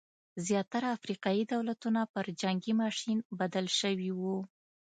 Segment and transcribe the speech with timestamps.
[0.47, 4.37] زیاتره افریقايي دولتونه پر جنګي ماشین بدل شوي وو.